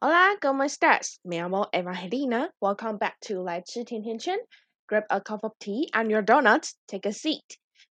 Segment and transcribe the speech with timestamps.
[0.00, 1.18] Hola, ¿cómo estás?
[1.24, 2.52] Me llamo Evangelina.
[2.60, 4.38] Welcome back to 来吃甜甜圈。
[4.86, 6.74] Grab a cup of tea and your donuts.
[6.86, 7.42] Take a seat.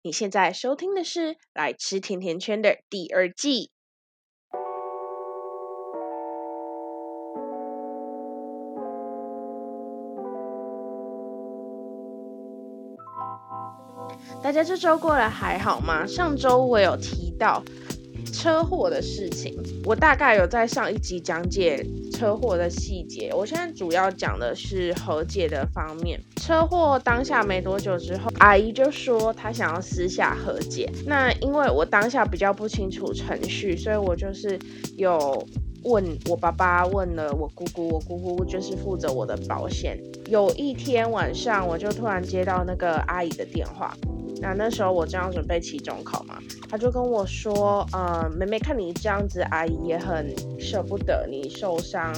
[0.02, 3.72] 你现在收听的是《来吃甜甜圈》的第二季。
[14.44, 16.06] 大家这周过得还好吗？
[16.06, 17.64] 上周我有提到
[18.32, 23.32] 车祸的事情，我大概有在上一集讲解车祸的细节。
[23.34, 26.20] 我现在主要讲的是和解的方面。
[26.36, 30.90] 车祸当下没多久之后，阿姨就说她想要私下和解。
[31.06, 34.58] 那因为我当下比较不清楚程序，所以我就是
[34.96, 35.46] 有。
[35.82, 39.96] 问我爸爸，问了我姑姑，我姑姑就是负责我的保险。
[40.28, 43.96] 有一天晚上，我就突然接到那个阿姨的电话，
[44.40, 52.12] 那那时候我正要准备期中考嘛，她就跟我说，呃，妹妹看你这样子，阿姨也很舍不得你受伤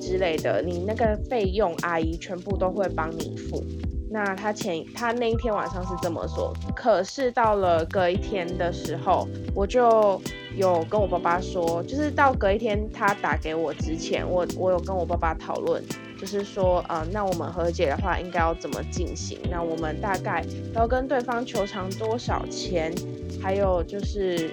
[0.00, 3.64] 之类的，你那个费用，阿姨全部都会帮你付。
[4.10, 10.20] 那他前他那一天晚上是这么说，可是到了隔一天的时候，我就
[10.56, 15.82] 有跟我爸爸说，就是到隔一天他打给我之前，我我有跟我爸爸讨论，
[16.20, 19.38] 就是说，呃，那我们和解的话应该要怎么进行？
[19.50, 22.94] 那我们大概要跟对方求偿多少钱？
[23.42, 24.50] 还有就是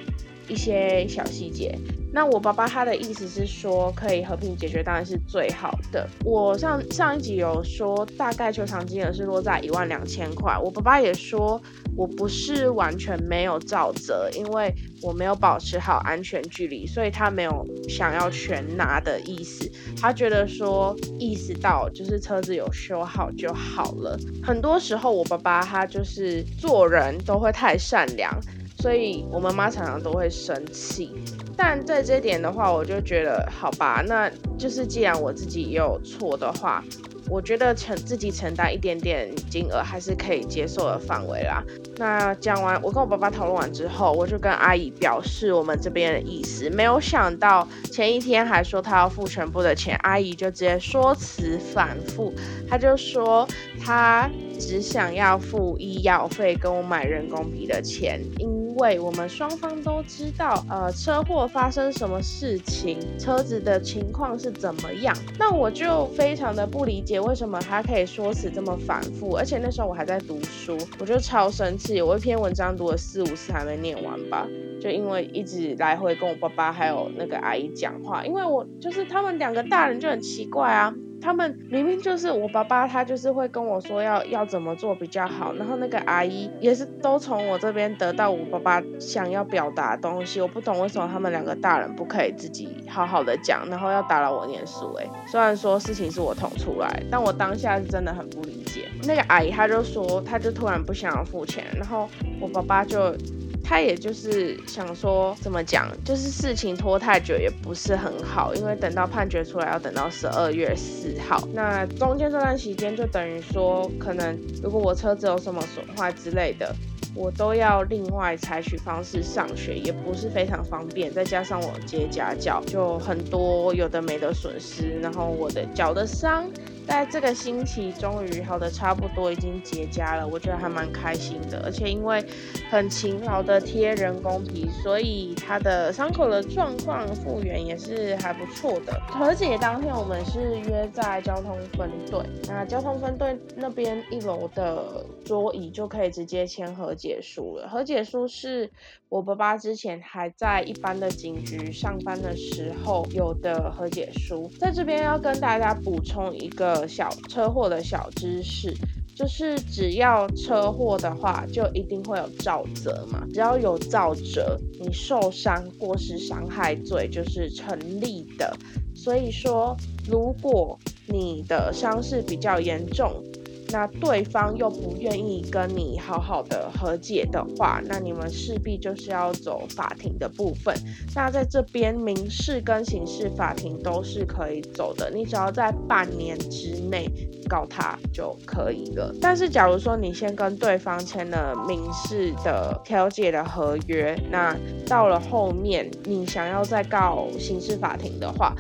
[0.50, 1.78] 一些小细节。
[2.14, 6.08] 那我爸爸他的意思是说，可以和平解决当然是最好的。
[6.26, 10.58] 我上上一集有说，大概求偿金额是落在一万两千块。
[10.58, 11.62] 我爸爸也说，
[11.96, 19.72] 我不是完全没有照责，因为我没有保持好安全距离，所以他没有想要全拿的意思。
[19.98, 24.20] 他觉得说，意识到就是车子有修好就好了。
[24.44, 28.38] 很多时候，我爸爸他就是做人都会太善良。
[28.82, 31.12] 所以我妈妈常常都会生气，
[31.56, 36.84] 但在这点的话，我就觉得好吧，那就是既然我自己也有错的话，
[37.30, 41.64] 我觉得承自己承担一点点金额还是可以接受的范围啦。
[41.98, 46.68] 那讲完，我跟我爸爸讨论完之后，我就跟阿姨表示我们这边的意思。
[46.72, 52.34] 没有想到前一天还说他要付全部的钱，阿姨就直接说辞反复，
[52.68, 53.48] 他就说
[53.80, 54.28] 他
[54.60, 58.61] 只想要付医药费跟我买人工皮的钱，因。
[58.82, 74.48] 因为我们双方都知道，呃，车祸发生什么事情，车子的情况是怎么样，那我就非常的不理解，为什么他可以说辞这么反复，而且那时候我还在读书，我就超生气，我一篇文章读了四五次还没念完吧，
[74.82, 80.92] 就因为一直来回跟我爸爸还有那个阿姨讲话，因为我就是他们两个大人就很奇怪啊。
[81.22, 90.42] 他们明明就是我爸爸，他就是会跟我说要要怎么做比较好，然后那个阿姨也是都从我这边得到我爸爸想要表达的东西。
[90.42, 94.94] 我不懂为什么他们两个大人不可以自己好好的讲，然后要打扰我念书。
[94.96, 98.90] 哎，虽然说事情是我捅出来，但我当下是真的很不理解。
[99.04, 102.10] 那个阿姨她就说，她就突然不想要付钱，然后
[102.40, 103.16] 我爸爸就。
[103.64, 116.76] 他也就是想说，怎么讲，就是事情拖太久也不是很好，因为等到判决出来要等到十二月四号，那中间这段时间就等于说，可能如果我车子有什么损坏之类的。
[117.14, 121.12] 我都要另外采取方式上学，也不是非常方便。
[121.12, 124.98] 再加上我接家教，就很多有的没的损失。
[125.02, 126.50] 然后我的脚的伤，
[126.88, 130.26] 在这个星期终于好的差不多，已经结痂了。
[130.28, 131.62] 我觉得还蛮开心的。
[131.66, 132.24] 而且因为
[132.70, 138.94] 很勤劳的贴人工皮，所以它的伤口的状况复原也是还不错的。
[139.10, 146.96] 和解当天，我们是约在交通分队，那交通分队那边一楼的桌椅就可以直接签和。
[147.02, 148.70] 解书了，和解书是
[149.10, 158.74] 我爸爸之前还在一般的警局上班的时候有的和解书，在这边要跟大家补充一个小车祸的小知识，
[159.16, 168.56] 就是只要车祸的话，就一定会有肇责嘛，只要有肇责，你受伤过失伤害罪就是成立的，
[168.96, 169.76] 所以说
[170.08, 173.24] 如果你的伤势比较严重。
[173.72, 180.76] 那对方又不愿意跟你好好的和解的话，那你们势必就是要走法庭的部分。
[181.16, 187.10] 那在这边民事跟刑事法庭都是可以走的，你只要在半年之内
[187.48, 189.14] 告他就可以了。
[189.22, 198.56] 但是假如说你先跟对方签了民事的调解的合约，那到了后面你想要再告刑事法庭的话，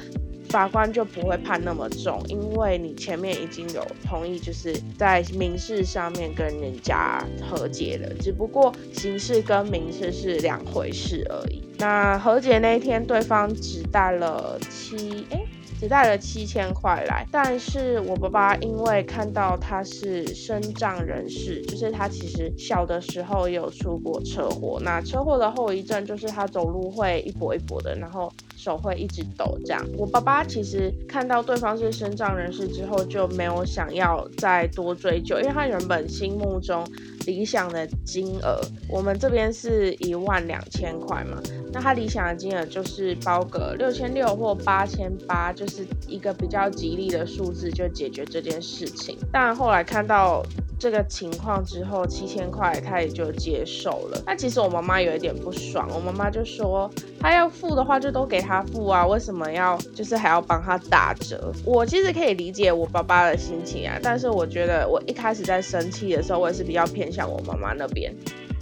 [0.51, 11.63] 法官就不会判那么重，因为你前面已经有同意，就是在民事上面跟人家和解了，只不过刑事跟民事是两回事而已。
[11.79, 15.41] 那和解那一天，对方只带了七哎
[15.79, 17.25] 只带了七千块来。
[17.31, 28.31] 但是我爸爸因为看到他是身障人士，就是他其实小的时候有出过车祸，那车祸的后遗症就是他走路会一跛一跛的，然后
[28.61, 29.83] 手会一直抖这样。
[29.97, 36.85] 我爸爸其实看到对方是身障人士之后，就没有想要再多追究，因为他原本心目中。
[37.27, 38.59] 理想的金额，
[38.89, 41.37] 我们这边是一万两千块嘛，
[41.71, 49.15] 那他理想的金额就是包个六千六或八千八，就是一个比较吉利的数字就解决这件事情。
[49.31, 50.43] 但后来看到。
[50.81, 54.19] 这个情况之后，七千块他也就接受了。
[54.25, 56.89] 那其实我妈妈有一点不爽，我妈妈就说，
[57.19, 61.53] 他要付的话就都给他付啊，为什么要就是还要帮他打折？
[61.63, 68.11] 我其实可以理解我爸爸的心情啊，但是我觉得我一开始在生气的时候，我也是比较偏向我妈妈那边。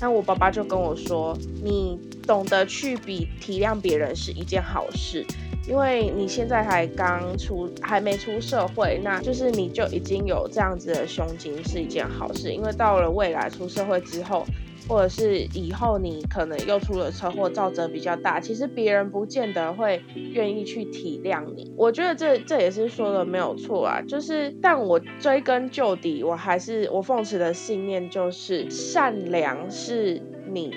[0.01, 5.25] 那我爸爸就跟我说，你懂得去比体谅别人是一件好事。
[5.69, 12.51] 因为你现在还刚出，还没出社会，那就是你就已经有这样子的胸襟是一件好事。
[12.51, 14.43] 因为到了未来出社会之后，
[14.87, 21.71] 或者是以后你可能又出了车祸，造责比较大，其实别人不见得会愿意去体谅你。
[21.77, 30.19] 我觉得这这也是说的没有错啊，就是但我追根究底，我还是我奉持的信念就是善良是
[30.51, 30.73] 你。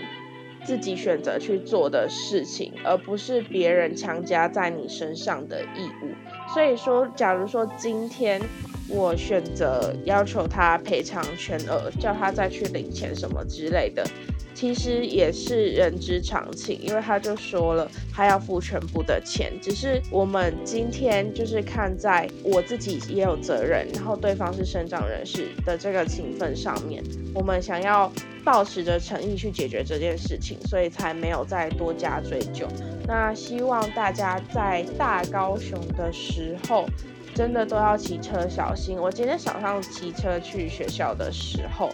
[0.65, 6.15] 自己选择去做的事情，而不是别人强加在你身上的义务。
[6.53, 8.41] 所以说，假如说今天
[8.89, 14.07] 我选择要求他赔偿全额，叫他再去领钱什么之类的。
[14.55, 19.51] 其实也是人之常情，因为他就说了，他要付全部的钱。
[19.61, 27.03] 只是我们今天就是看在我自己也有责任，然后对方是生长人士的这个情分上面，
[27.35, 28.13] 我们想要
[28.45, 32.69] 保持着诚意去解决这件事情，所以才没有再多加追究。
[33.09, 36.87] 那希望大家在大高雄的时候，
[37.35, 38.99] 真的都要骑车小心。
[38.99, 41.89] 我今天早上骑车去学校的时候。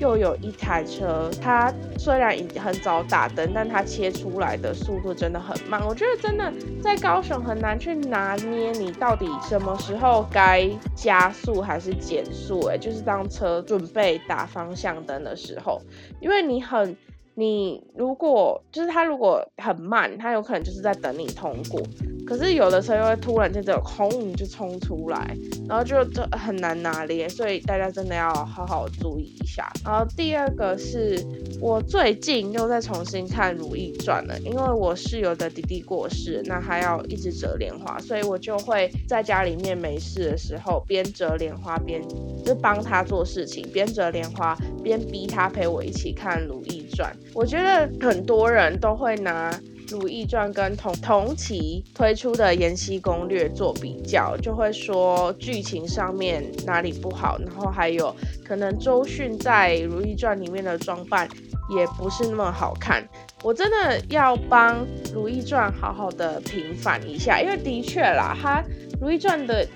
[0.00, 5.80] 又有一台车，它虽然已经很早打灯，但它切出来的速度真的很慢。
[5.86, 6.52] 我觉得真的
[6.82, 12.66] 在高雄很难去拿捏你到底什么时候该加速还是减速。
[12.66, 15.80] 哎，就是当车准备打方向灯的时候，
[16.20, 16.96] 因为你很。
[17.36, 21.80] 你如果就是他如果很慢，他有可能就是在等你通过。
[22.26, 25.36] 可是有的车又会突然间就轰就冲出来，
[25.68, 29.70] 然后就就很难拿捏，所以大家真的要好好注意一下。
[29.84, 31.22] 然后第二个是
[31.60, 42.02] 我最近又在重新看《如懿传》了，因为我室友的弟弟过世，那他要一直折莲花，所以我就会在家里面没事的时候边折莲花边
[42.44, 47.14] 就帮他做事情，边折莲花边逼他陪我一起看《如懿传》。
[47.34, 49.50] 我觉得很多人都会拿
[49.88, 58.14] 《如懿传》跟同同期推出的《延禧攻略》做比较，就会说剧情上面哪里不好，然后还有
[58.44, 61.28] 可能周迅在《如懿传》里面的装扮
[61.76, 63.06] 也不是那么好看。
[63.42, 68.62] 我真的要帮《如懿传》好好的平反一下，因为的确啦，它
[69.00, 69.66] 《如懿传》的。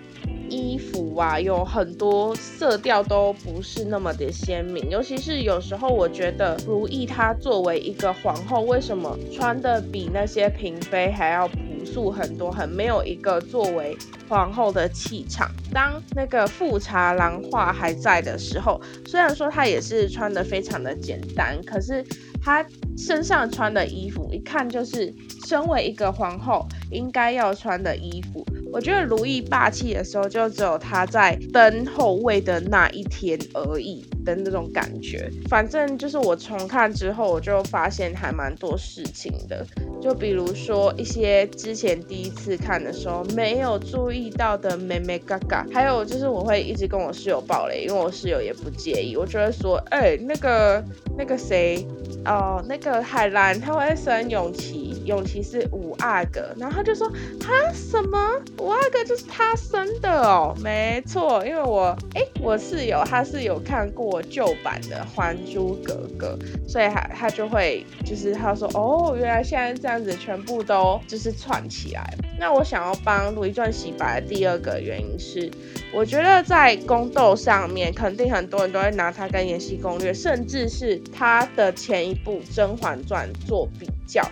[0.48, 13.96] 衣服啊，有很多色调都不是那么的鲜明，尤其是有时候我觉得如意她作为一个皇后，为什么穿的比那些嫔妃还要朴素很多，很没有一个作为
[14.28, 15.50] 皇后的气场？
[15.72, 22.04] 当那个富察兰画还在的时候，虽然说她也是穿的非常的简单，可是
[22.42, 22.64] 她
[22.96, 25.14] 身上穿的衣服一看就是
[25.46, 28.44] 身为一个皇后应该要穿的衣服。
[28.78, 35.28] 我觉得如意霸气的时候，就只有他在登后位的那一天而已的那种感觉。
[35.48, 39.66] 反正就是我重看之后，我就发现还蛮多事情的。
[40.00, 49.16] 就比如说一些之前第一次看的时候没有注意到的妹妹嘎嘎，还有就是我会一直跟我室友爆雷，因为我室友也不介意。
[49.16, 50.80] 我就会说，哎，那个
[51.16, 51.84] 那个谁，
[52.24, 58.18] 哦，那个海兰他会生永琪，永琪是五阿哥，然后他就说，哈什么？
[58.58, 66.38] 五阿哥就是他生的哦，没错，因为我哎，我室友他是有看过旧版的《还珠格格》，
[66.70, 69.74] 所以他他就会就是他说，哦，原来现在。
[69.78, 72.14] 这样子全部都就是串起来。
[72.38, 75.50] 那我想要帮《如懿传》洗白的第二个原因是，
[75.94, 84.22] 我觉得在宫斗上面，肯定很多人都会拿它跟《延禧攻略》，甚至是它的前一部《甄嬛传》做比较。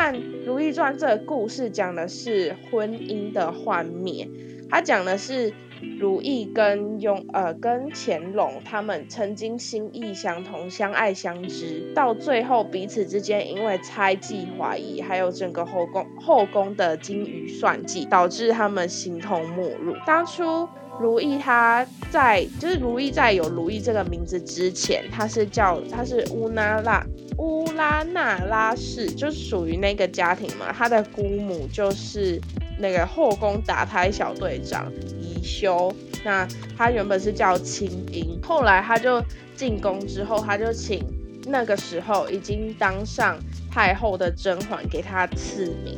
[0.00, 0.14] 但
[0.46, 4.28] 《如懿传》这个故事讲的是婚姻的幻灭，
[4.70, 5.52] 它讲的是
[5.98, 19.96] 如懿跟雍呃跟乾隆他们曾经心意相通、相爱相知，到最后彼此之间因为猜忌、怀疑，还有整个后宫后宫的精于算计，导致他们形同陌路。
[20.06, 20.68] 当初。
[21.00, 27.04] 如意她在就是如意在有如意这个名字之前，她是叫她是乌拉拉
[27.38, 30.72] 乌拉那拉氏，就是属于那个家庭嘛。
[30.72, 32.40] 她的姑母就是
[32.78, 35.92] 那个后宫打胎小队长宜修。
[36.24, 39.22] 那她原本是叫青音，后来她就
[39.54, 41.04] 进宫之后，她就请
[41.46, 43.38] 那个时候已经当上
[43.70, 45.96] 太后的甄嬛给她赐名。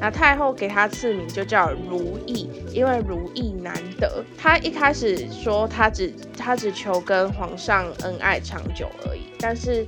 [0.00, 4.24] 那太后给她赐名就叫如意，因为如意难得。
[4.36, 9.84] 她一开始说她只她只求跟皇上恩爱长久而已，但是，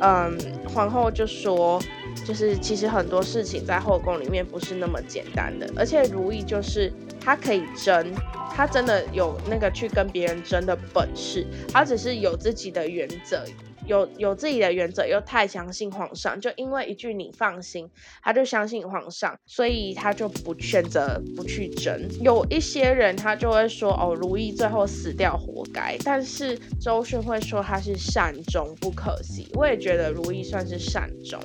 [0.00, 0.36] 嗯，
[0.72, 1.82] 皇后就说，
[2.24, 8.12] 就是其实很多事情在后宫里面不是那么简单的，而且如意就是她可以争，
[8.54, 13.42] 她真的有那个去跟别人争的本事，她只是有自己的原则。
[13.86, 17.88] 有有自己的原则，又太相信皇上，就因为一句你放心，
[18.22, 22.08] 他就相信皇上，所以他就不选择不去争。
[22.20, 29.48] 有一些人他就会说，哦，如懿最后死掉活该，但是周迅会说他是善终，不可惜。
[29.54, 31.40] 我也觉得如懿算是善终，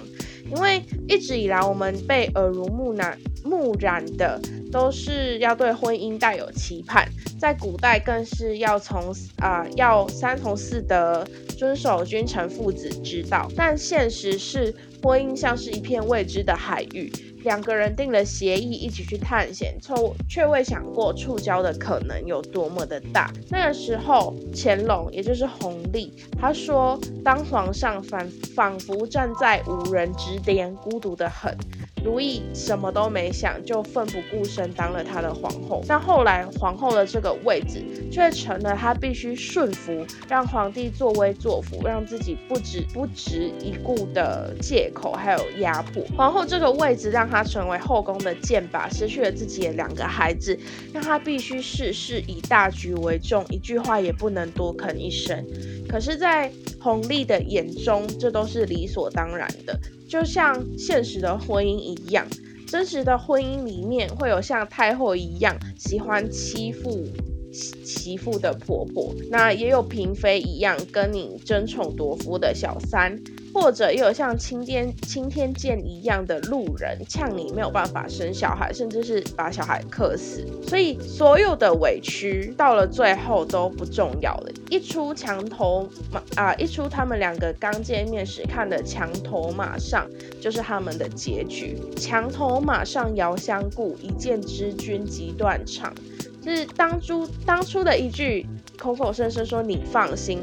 [0.54, 4.40] 因为一直以来我们被耳濡目染目染的
[4.72, 7.08] 都是要对婚姻带有期盼。
[7.40, 11.26] 在古代更是要从啊要三从四德，
[11.58, 13.50] 遵守君臣父子之道。
[13.56, 17.12] 但现实是，婚姻像是一片未知的海域，
[17.44, 19.94] 两个人定了协议一起去探险，却
[20.30, 23.32] 却未想过触礁的可能有多么的大。
[23.50, 31.56] 那个时候，乾隆也就是弘历，他说，当皇上反仿佛站在无人之巅，孤独的很。
[32.04, 35.84] 如意什么都没想，就奋不顾身当了他的皇后。
[35.88, 46.04] 但后来皇后的这个位置却成了她必须顺服，让皇帝作威作福，让自己不值不值一顾的借口，还有压迫。
[46.18, 50.58] 皇后这个位置让她成为后宫的箭靶，失去了自己的两个孩子，
[50.92, 55.46] 让她必须事事以大局为重，一句话也不能多吭一声。
[55.88, 59.80] 可是，在弘历的眼中，这都是理所当然的。
[60.12, 62.28] 就像现实的婚姻一样，
[62.68, 67.08] 真实的婚姻里面会有像太后一样喜欢欺负
[67.54, 73.18] 媳妇的婆婆，那也有嫔妃一样跟你争宠夺夫的小三。
[73.54, 80.46] 或者也有像青天青天剑一样的路人呛你没有办法生小孩，甚至是把小孩克死。
[80.68, 84.52] 所以所有的委屈到了最后都不重要了。
[84.70, 90.08] 一出墙头马啊，一出他们两个刚见面时看的墙头马上，
[90.40, 91.78] 就是他们的结局。
[91.98, 95.94] 墙头马上遥相顾，一见知君即断肠。
[96.42, 100.42] 就是当初当初的一句口口声声说你放心。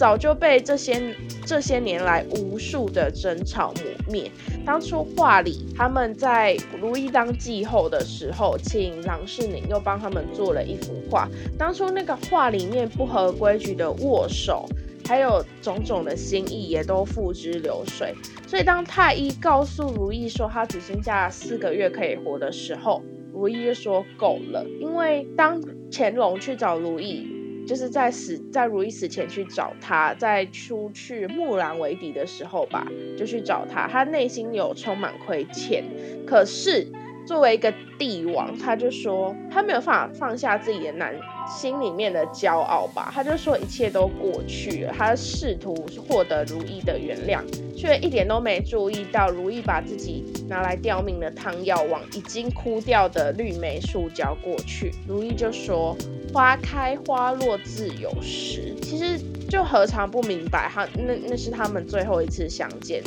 [0.00, 1.14] 早就被这些
[1.44, 4.30] 这些年来无数的争吵磨灭。
[4.64, 11.28] 当初画里他们在如意当继后的时候，请郎世宁又帮他们做了一幅画。
[11.58, 14.66] 当初那个画里面不合规矩的握手，
[15.06, 18.14] 还有种种的心意，也都付之流水。
[18.46, 23.02] 所以当太医告诉如意说他只剩下四个月可以活的时候，
[23.34, 24.64] 如意就说够了。
[24.80, 27.26] 因为当乾隆去找如意。
[27.66, 32.86] 就是在死在如意死前去找他，在出去木兰为敌的时候吧，
[33.16, 33.86] 就去找他。
[33.86, 35.84] 他内心有充满亏欠，
[36.26, 36.86] 可是
[37.26, 41.14] 作为一个帝王，他就说他没有办法放下自己的男
[41.48, 43.10] 心里面的骄傲吧。
[43.14, 45.74] 他就说一切都过去了，他试图
[46.08, 47.42] 获得如意的原谅，
[47.76, 54.92] 却一点都没注意到如意把自己拿来吊命的汤药往已经枯掉的绿梅树浇过去。
[55.06, 55.96] 如意就说。
[56.32, 63.02] 花开花落自有时，其实就何尝不明白，他那那是他们最后一次相见，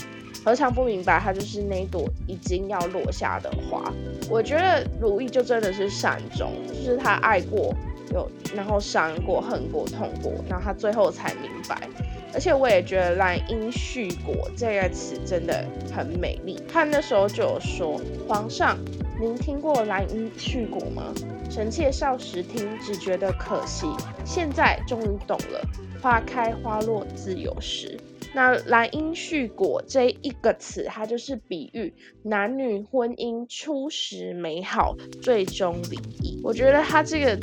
[0.45, 3.93] 何尝不明白，他就是那朵已经要落下的花。
[4.29, 7.73] 我觉得如意就真的是善终，就是他爱过，
[8.13, 11.87] 有然后伤过、恨过、痛过，然后他最后才明白。
[12.33, 15.63] 而且我也觉得“兰因絮果”这个词真的
[15.95, 16.59] 很美丽。
[16.67, 18.77] 他那时候就有说，皇上。
[19.21, 21.13] 您听过兰因絮果吗？
[21.49, 23.85] 臣妾少时听，只觉得可惜，
[24.25, 25.61] 现在终于懂了。
[26.01, 27.97] 花开花落自有时。
[28.33, 36.41] 那兰因絮果这一个词，它就是比喻男女婚姻初始美好，最终离异。
[36.43, 37.37] 我觉得它这个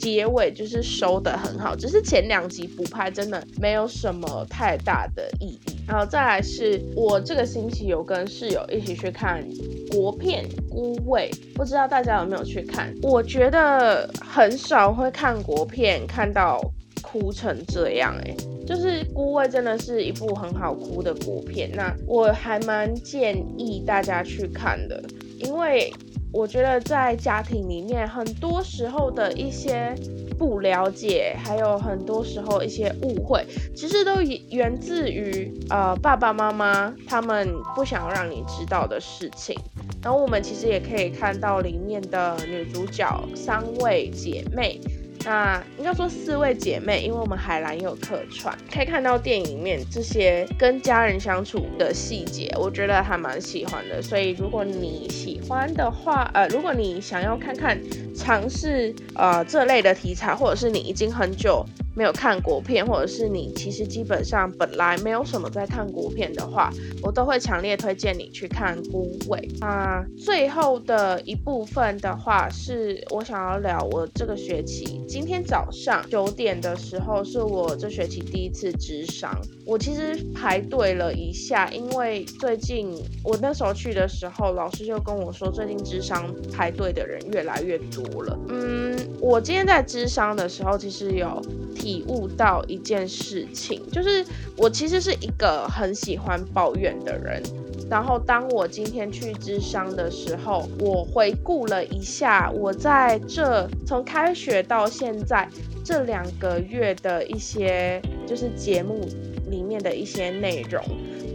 [0.00, 5.60] 结尾就是收的很好，只是前两集补拍真的没有什么太大的意义。
[5.88, 9.44] 然后再来是我这个星期有跟室友一起去看
[9.90, 12.92] 国片《孤味》，不知道大家有没有去看？
[13.02, 16.60] 我觉得很少会看国片看到
[17.02, 18.34] 哭成这样，哎，
[18.66, 25.02] 就是《孤味》真的是一部很好哭的国片，那我还蛮建议大家去看的，
[25.38, 25.92] 因为
[26.32, 29.94] 我觉得在家庭里面很多时候的一些。
[30.38, 33.42] 不了解，还有很多时候一些误会，
[33.74, 34.20] 其实都
[34.50, 39.58] 源自于呃爸爸妈妈他们不想让你知道的事情。
[40.02, 44.78] 然后我们其实也可以看到里面的女主角三位姐妹。
[45.26, 54.00] 那应该说四位姐妹，因为我们海南有客串，可以看到电影里面这些跟家人相处的细节，我觉得还蛮喜欢的。
[54.00, 57.76] 所以如果你喜欢的话，呃，如果你想要看看
[58.14, 61.66] 尝试呃这类的题材，或者是你已经很久。
[61.96, 66.70] 没有看国片，或者是你其实基本上本来没有什么在看国片的话，
[67.02, 70.04] 我都会强烈推荐你去看《孤味》啊。
[70.18, 79.34] 最后的一部分的话，是我想要聊我这个学期今天早上九点的时候，是我这学期第一次智商。
[79.64, 82.92] 我其实排队了一下，因为最近
[83.24, 88.38] 我那时候去的时候，老师就跟我说，最近智商排队的人越来越多了。
[88.50, 91.42] 嗯，我今天在智商的时候，其实有。
[91.86, 94.26] 体悟到一件事情，就是
[94.56, 97.40] 我其实是一个很喜欢抱怨的人。
[97.88, 105.48] 然后当我今天去智商的时候，我回顾了一下我在这从开学到现在
[105.84, 109.06] 这两个月的一些就是节目
[109.48, 110.82] 里面的一些内容，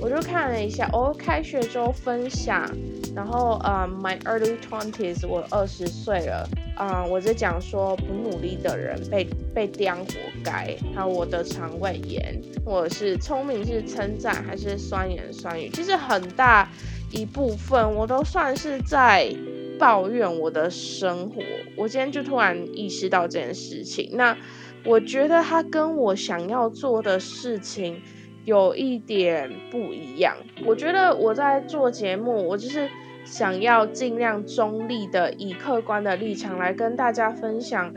[0.02, 2.70] 我就看了一下哦，开学周分享，
[3.16, 6.46] 然后呃，my early twenties，我二十岁了。
[6.76, 10.06] 啊，我在讲说不努力的人被被刁活
[10.44, 16.68] 该，还有我的肠胃炎，或者是聪明是称赞还是酸言酸语，其实很大
[17.12, 19.32] 一部分我都算是在
[19.78, 21.44] 抱怨我的生活。
[21.76, 24.36] 我今天就突然意识到这件事情，那
[24.84, 28.02] 我觉得它跟我想要做的事情
[28.46, 30.36] 有一点不一样。
[30.66, 32.90] 我觉得我在做节目，我就是。
[33.26, 37.94] 想要尽量中立的，以客观的立场来跟大家分享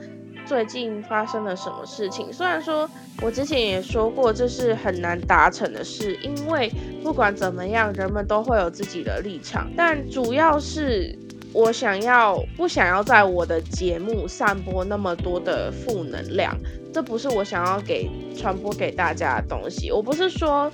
[0.47, 2.33] 最近发生了什么事情。
[2.33, 2.89] 虽然说
[3.23, 6.71] 我之前也说过这是很难达成的事，因为
[7.03, 9.69] 不管怎么样，人们都会有自己的立场。
[9.77, 11.19] 但主要是
[11.53, 16.55] 我想要不想要在我的节目散播那么多的负能量，
[16.93, 19.91] 这不是我想要给传播给大家的东西。
[19.91, 20.71] 我不是说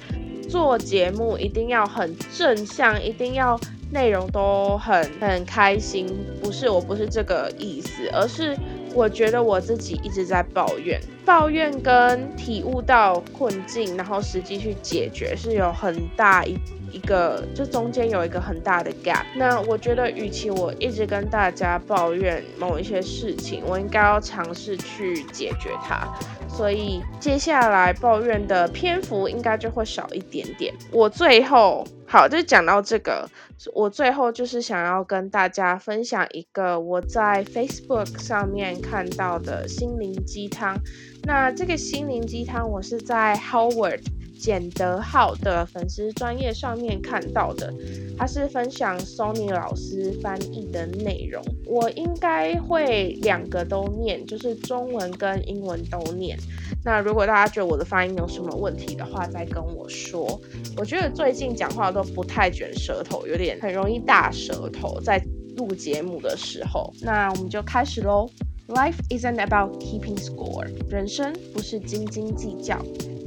[0.48, 3.58] 做节目一定要很正向，一定要。
[3.90, 6.06] 内容都很很开心，
[6.42, 8.56] 不是我不是这个意思，而是
[8.94, 16.56] 我觉得我自己一直在抱怨，抱怨跟体悟到困境，然后实际去解决是有很大一
[16.92, 19.24] 一个，就中间有一个很大的 gap。
[19.36, 26.08] 那我觉得，与其我一直跟大家抱怨某一些事情，我应该要尝试去解决它。
[26.48, 30.74] 所以接下来抱怨的篇幅应该就会少一点点。
[30.90, 33.30] 我最后好就讲到这个，
[33.72, 40.76] 我最后就是想要跟大家分享一个我在 Facebook 上面看到的心灵鸡汤。
[41.22, 44.02] 那这个心灵鸡汤我是在 Howard。
[44.40, 47.70] 简德浩的粉丝专业上面看到的，
[48.16, 51.44] 他是分享 Sony 老师翻译的内容。
[51.66, 56.38] 我应该会两个都念，就是中文跟英文都念。
[56.82, 60.40] 那如果大家觉得我的发音有什么问题的话，再跟我说。
[60.76, 65.22] 我觉得最近讲话都不太卷舌头，有点很容易大舌头，在
[65.56, 66.92] 录节目的时候。
[67.02, 68.28] 那我们就开始喽。
[68.68, 72.78] Life isn't about keeping score，人生不是斤斤计较。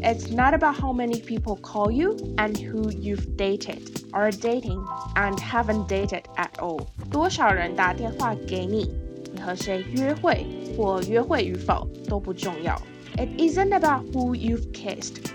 [0.02, 3.80] It's not about how many people call you and who you've dated,
[4.12, 4.82] are dating,
[5.16, 6.80] and haven't dated at all.
[7.12, 8.90] 多少人打电话给你，
[9.34, 10.46] 你和谁约会
[10.78, 12.82] 或约会与否都不重要。
[13.17, 15.33] It isn't about who you've kissed,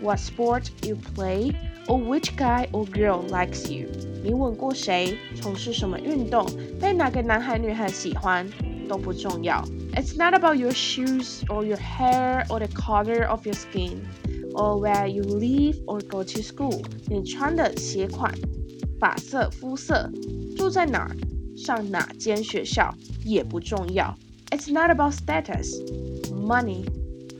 [0.00, 1.52] what sport you play,
[1.88, 3.88] or which guy or girl likes you.
[4.22, 6.46] 你吻过谁，从事什么运动，
[6.80, 8.48] 被哪个男孩女孩喜欢
[8.88, 9.64] 都不重要。
[9.94, 14.00] it's not about your shoes or your hair or the color of your skin
[14.54, 16.82] or where you live or go to school。
[17.08, 18.32] 你穿的鞋款、
[18.98, 20.10] 发色、肤色、
[20.56, 21.16] 住在哪儿、
[21.56, 24.16] 上哪间学校也不重要。
[24.50, 25.70] It's not about status,
[26.32, 26.84] money,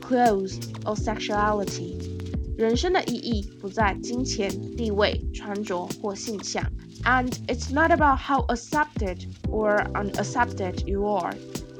[0.09, 2.15] clothes or sexuality。
[2.57, 6.63] 人生的意义不在金钱、地位、穿着或性向。
[7.03, 11.33] And it's not about how accepted or unaccepted you are.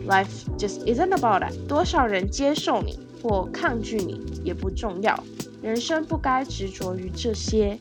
[0.06, 1.54] Life just isn't about that。
[1.68, 5.18] 多少人接受你或抗拒你也不重要。
[5.62, 7.80] 人生不该执着于这些。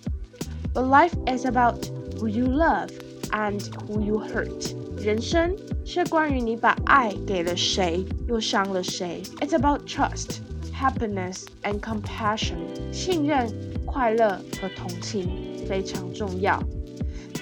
[0.73, 1.85] But life is about
[2.19, 2.91] who you love
[3.31, 4.78] and who you hurt。
[4.99, 5.55] 人生
[5.85, 9.23] 是关于你把爱给了谁，又伤了谁。
[9.41, 10.39] It's about trust,
[10.73, 12.57] happiness and compassion。
[12.93, 13.49] 信任、
[13.85, 15.29] 快乐和同情
[15.69, 16.63] 非常重要。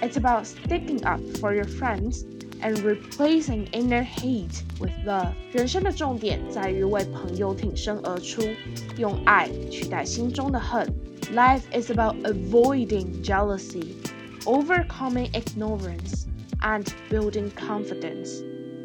[0.01, 2.25] It's about sticking up for your friends
[2.61, 5.33] and replacing inner hate with love。
[5.53, 8.43] 人生的重点在于为朋友挺身而出，
[8.99, 10.93] 用爱取代心中的恨。
[11.33, 13.95] Life is about avoiding jealousy,
[14.45, 16.27] overcoming ignorance,
[16.67, 18.43] and building confidence。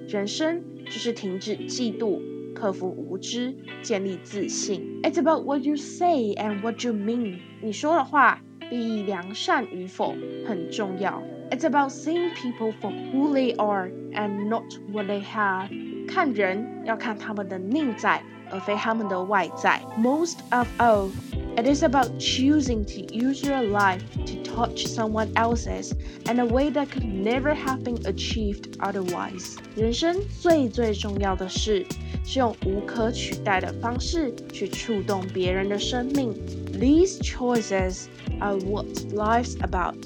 [0.07, 2.19] 人生就是停止嫉妒，
[2.53, 5.01] 克服无知，建立自信。
[5.03, 7.39] It's about what you say and what you mean。
[7.61, 10.15] 你说的话比良善与否
[10.47, 11.21] 很重要。
[11.49, 15.69] It's about seeing people for who they are and not what they have。
[16.07, 19.81] 看人要看他们的内在，而非他们的外在。
[19.97, 21.09] Most of all,
[21.57, 25.91] it is about choosing to use your life to touch someone else's
[26.29, 29.57] in a way that could never have been achieved otherwise。
[29.75, 31.85] 人生最最重要的事
[32.23, 36.31] 是用无可取代的方式去触动别人的生命。
[36.79, 38.05] These choices
[38.39, 39.97] are what life's about。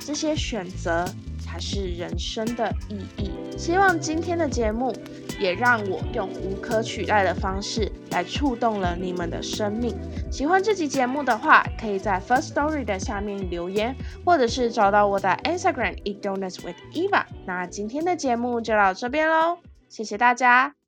[0.00, 1.06] 这些选择
[1.40, 3.30] 才是人生的意义。
[3.56, 4.94] 希望今天的节目
[5.39, 9.95] 也让我用无可取代的方式来触动了你们的生命。
[10.31, 17.23] 喜欢这期节目的话，可以在 First Story 的下面留言，或者是找到我的 Instagram Eat Donuts with Eva。
[17.45, 20.75] 那今天的节目就到这边喽，谢谢大家。